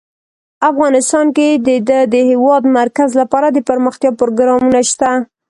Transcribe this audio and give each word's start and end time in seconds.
افغانستان 0.69 1.25
کې 1.35 1.47
د 1.67 1.67
د 2.13 2.15
هېواد 2.29 2.63
مرکز 2.79 3.09
لپاره 3.21 3.47
دپرمختیا 3.57 4.11
پروګرامونه 4.19 4.79
شته. 4.91 5.11